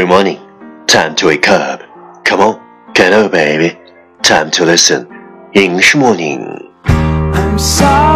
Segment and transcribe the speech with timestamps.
[0.00, 0.40] Good morning.
[0.86, 1.82] Time to wake up.
[2.24, 2.58] Come on,
[2.94, 3.78] get up, baby.
[4.22, 5.06] Time to listen.
[5.52, 6.72] English morning.
[6.86, 8.09] I'm sorry,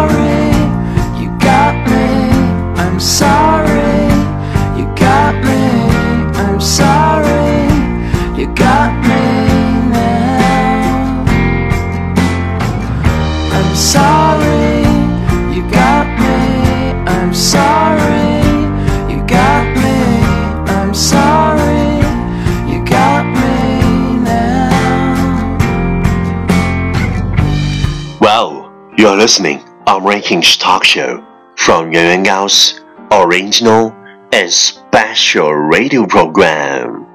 [29.05, 31.23] you're listening on Rankings Talk Show
[31.55, 33.93] from Yuan Yuan Gao's original
[34.33, 37.05] and special radio program.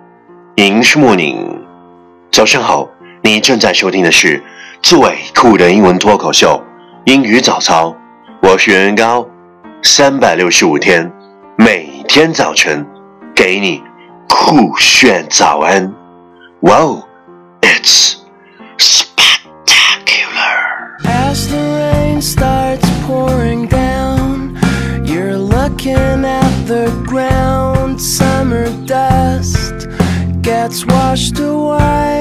[0.56, 1.66] English morning.
[2.30, 2.88] 早上好，
[3.24, 4.40] 你正在收听的是
[4.80, 5.00] 最
[5.34, 6.62] 酷的英文脱口秀——
[7.06, 7.96] 英语早操。
[8.40, 9.26] 我是袁元高，
[9.82, 11.10] 三百六十五天，
[11.58, 12.86] 每天早晨
[13.34, 13.82] 给你
[14.28, 15.92] 酷炫早安。
[16.60, 17.02] Wow,
[30.86, 32.19] washed away.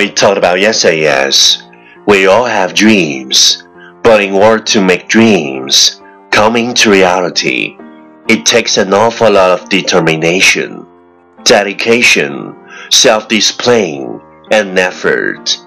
[0.00, 1.62] we talked about yesterday is
[2.06, 3.64] we all have dreams,
[4.02, 7.76] but in order to make dreams come into reality,
[8.28, 10.86] it takes an awful lot of determination,
[11.44, 12.54] dedication,
[12.90, 14.20] self-discipline,
[14.50, 15.58] and effort.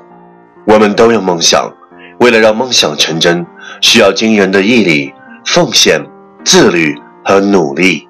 [0.66, 1.74] 我们都有梦想，
[2.20, 3.46] 为了让梦想成真，
[3.82, 5.14] 需要惊人的毅力、
[5.46, 6.06] 奉献、
[6.46, 6.96] 自律
[7.26, 8.08] 和努力。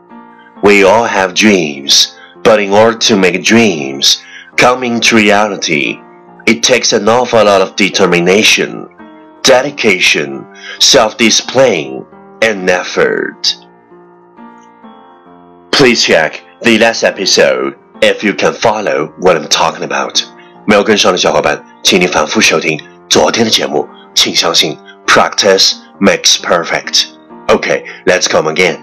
[0.62, 2.10] We all have dreams,
[2.44, 4.18] but in order to make dreams
[4.58, 5.98] come into reality,
[6.46, 8.88] it takes an awful lot of determination,
[9.44, 10.46] dedication,
[10.80, 12.06] self-discipline,
[12.42, 13.56] and effort.
[15.72, 20.22] Please check the last episode if you can follow what I'm talking about.
[20.66, 23.88] 没有跟上的小伙伴，请你反复收听昨天的节目。
[24.14, 27.06] 请相信，practice makes perfect.
[27.48, 28.80] Okay, let's come again.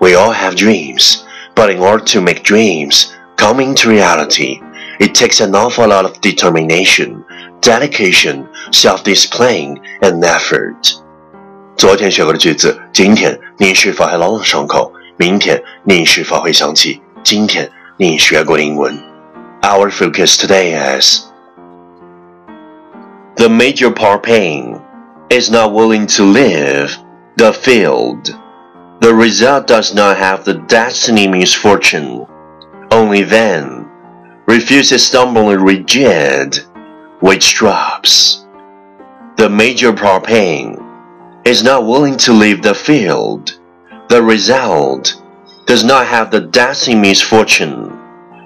[0.00, 1.24] We all have dreams,
[1.54, 4.60] but in order to make dreams come into reality,
[5.00, 7.24] it takes an awful lot of determination,
[7.60, 10.96] dedication, self-discipline, and effort.
[11.76, 14.92] 昨天学过的句子，今天你是否还朗朗上口？
[15.18, 18.98] 明天你是否会想起今天你学过的英文？
[19.62, 21.24] Our focus today is
[23.36, 24.80] the major part pain
[25.28, 26.90] is not willing to leave
[27.36, 28.34] the field.
[29.00, 32.26] The result does not have the destiny misfortune.
[32.90, 33.79] Only then
[34.46, 36.60] refuses stumbling rigid,
[37.20, 38.46] which drops.
[39.36, 40.78] The major part pain
[41.44, 43.58] is not willing to leave the field.
[44.08, 45.20] The result
[45.66, 47.92] does not have the destiny misfortune.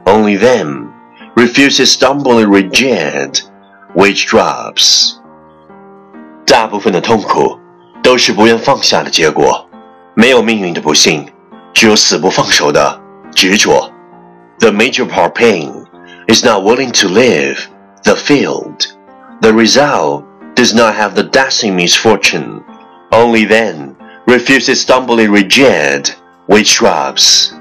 [0.07, 0.91] Only then
[1.37, 3.41] refuses stumbling rigid,
[3.95, 5.19] which drops.
[6.47, 7.59] 大部分的痛苦
[8.03, 9.69] 都是不愿放下的结果，
[10.15, 11.27] 没有命运的不幸，
[11.73, 13.01] 只有死不放手的
[13.33, 13.93] 执着。
[14.59, 15.84] The major part pain
[16.29, 17.69] is not willing to leave
[18.05, 18.97] the field.
[19.41, 20.25] The result
[20.55, 22.65] does not have the destiny misfortune.
[23.13, 23.97] Only then
[24.27, 26.11] refuses stumbling rigid,
[26.47, 27.55] which drops.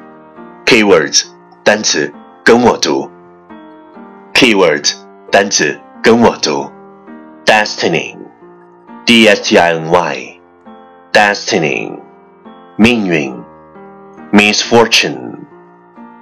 [0.65, 1.25] Keywords
[1.63, 2.13] 单词
[2.43, 3.09] 跟我读。
[4.33, 4.93] Keywords
[5.31, 6.69] 单词跟我读。
[7.45, 8.15] Destiny,
[9.05, 10.39] D S T I N Y,
[11.11, 11.99] Destiny,
[12.77, 13.49] 命运。
[14.31, 15.47] Misfortune,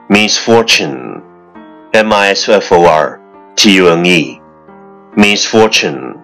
[0.10, 1.22] misfortune,
[1.94, 3.20] M I S F O R
[3.56, 4.42] T U N E,
[5.16, 6.18] misfortune,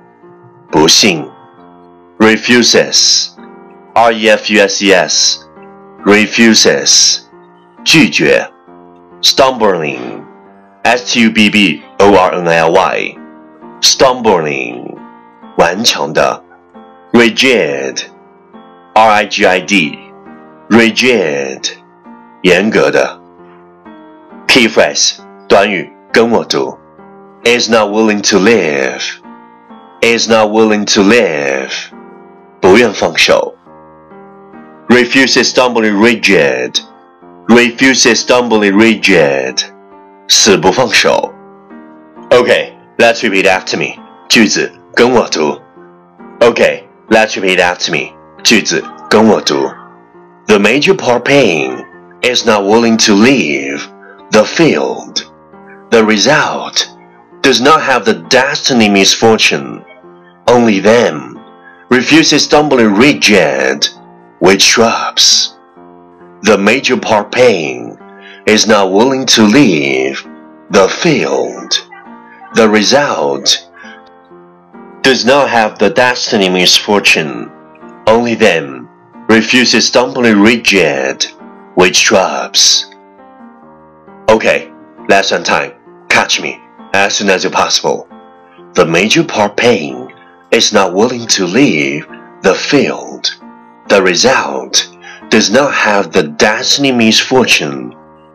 [0.69, 1.27] 不幸。
[2.19, 3.31] Refuses,
[3.93, 5.39] R E F U S E S,
[6.05, 7.21] refuses,
[7.83, 8.47] 拒绝。
[9.21, 10.21] Stumbling,
[10.83, 13.17] S T U B B O R N L Y,
[13.81, 14.95] stumbling,
[15.57, 16.43] 顽强的。
[17.13, 18.03] Rigid,
[18.93, 19.99] R I G I D,
[20.69, 21.69] rigid,
[22.41, 23.19] 严格的。
[24.47, 26.77] Key phrase 短语跟我读，
[27.43, 29.01] is not willing to live,
[30.01, 31.71] is not willing to live，
[32.59, 33.55] 不愿放手。
[34.87, 36.79] Refuses stumbling rigid,
[37.47, 39.59] refuses dumbly rigid，
[40.27, 41.33] 死不放手。
[42.29, 44.01] Okay, let's repeat after me.
[44.27, 45.59] 句子跟我读。
[46.39, 48.13] Okay, let's repeat after me.
[48.43, 49.69] 句子跟我读。
[50.47, 51.85] The major part pain
[52.21, 53.81] is not willing to leave
[54.31, 55.23] the field.
[55.90, 56.94] The result
[57.40, 59.84] does not have the destiny misfortune.
[60.46, 61.38] Only them
[61.90, 63.88] refuses stumbling rigid
[64.40, 65.56] with shrubs.
[66.42, 67.98] The major part pain
[68.46, 70.26] is not willing to leave
[70.70, 71.72] the field.
[72.54, 73.70] The result
[75.02, 77.50] does not have the destiny misfortune.
[78.06, 78.88] Only them
[79.28, 81.26] refuses stumbling rigid
[81.76, 82.94] with shrubs.
[84.28, 84.70] Okay,
[85.08, 85.77] lesson time.
[86.40, 86.60] Me
[86.92, 88.06] as soon as you possible.
[88.74, 90.12] The major part pain
[90.50, 92.06] is not willing to leave
[92.42, 93.34] the field.
[93.88, 94.94] The result
[95.30, 97.94] does not have the destiny misfortune.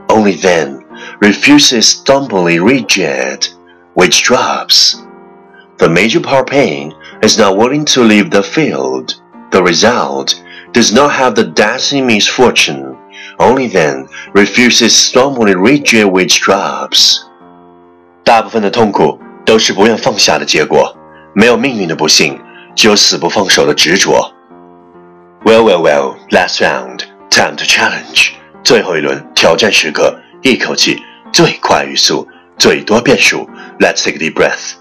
[0.09, 0.83] Only then
[1.21, 3.47] refuses stumbling rigid,
[3.93, 5.01] which drops.
[5.77, 9.21] The major part pain is not willing to leave the field.
[9.51, 12.97] The result does not have the destiny misfortune.
[13.39, 17.25] Only then refuses stumbling rigid, which drops.
[18.23, 20.95] 大部分的痛苦都是不愿放下的结果，
[21.33, 22.39] 没有命运的不幸，
[22.75, 24.33] 只有死不放手的执着。
[25.43, 26.99] Well, well, well, last round,
[27.29, 28.29] time to challenge。
[28.63, 31.03] 最后一轮挑战时刻，一口气
[31.33, 32.27] 最快语速，
[32.57, 33.49] 最多变数。
[33.79, 34.75] Let's take a deep breath.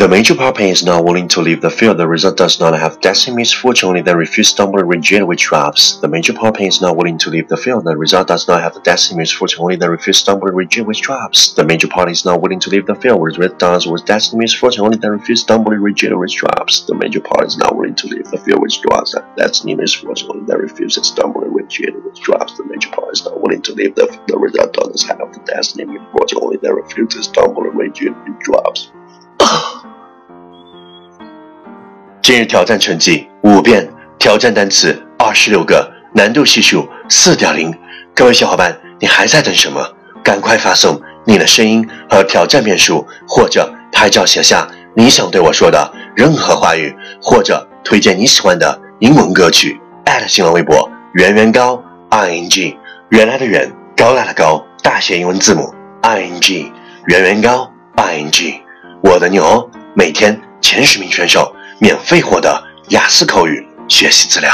[0.00, 1.98] The major pain is not willing to leave the field.
[1.98, 5.98] The result does not have destiny misfortune, only then refuse stumble and reject which drops.
[5.98, 7.84] The major pain is not willing to leave the field.
[7.84, 11.02] The result does not have the destiny misfortune, only then refuse stumble and reject which
[11.02, 11.52] drops.
[11.52, 13.18] The major part is not willing to leave the field.
[13.18, 16.80] The result does with destiny misfortune, only then refuse stumble reject which drops.
[16.86, 19.14] The major part is not willing to leave the field, which drops.
[19.36, 22.56] Destiny misfortune, only then refuses stumble and reject which drops.
[22.56, 24.28] The major part is not willing to leave the field.
[24.28, 28.92] The result doesn't have the destiny misfortune, only then refuses stumble and reject which drops.
[32.22, 33.88] 今日挑战成绩五遍，
[34.18, 37.74] 挑战单词二十六个，难度系数四点零。
[38.14, 39.80] 各位小伙伴，你还在等什么？
[40.22, 49.80] 赶快发送你的声音和挑战遍数，或者拍照写下你想对我说的任何话语，或者推荐你喜欢的英文歌曲。
[50.26, 52.76] 新浪微博圆圆高 i n g，
[53.08, 55.72] 原来的圆，高大的高，大写英文字母
[56.02, 56.70] i n g，
[57.06, 58.59] 圆圆高 i n g。
[59.02, 64.50] 我的牛，每天前十名选手免费获得雅思口语学习资料。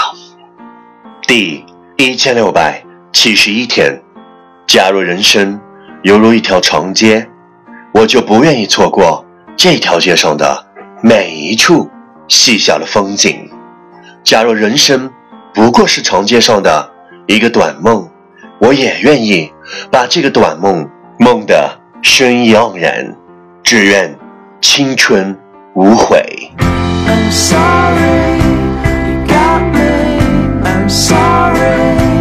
[1.26, 1.64] 第
[1.96, 2.82] 一千六百
[3.12, 4.00] 七十一天，
[4.66, 5.60] 假如人生
[6.02, 7.28] 犹如一条长街，
[7.92, 9.24] 我就不愿意错过
[9.56, 10.64] 这条街上的
[11.02, 11.90] 每一处
[12.28, 13.50] 细小的风景。
[14.22, 15.10] 假如人生
[15.52, 16.88] 不过是长街上的
[17.26, 18.08] 一个短梦，
[18.60, 19.52] 我也愿意
[19.90, 20.88] 把这个短梦
[21.18, 23.16] 梦得生意盎然。
[23.64, 24.16] 只愿。
[24.60, 25.36] 青春
[25.74, 26.24] 无悔
[26.58, 28.38] i'm sorry
[29.06, 30.18] you got me
[30.64, 32.15] i'm sorry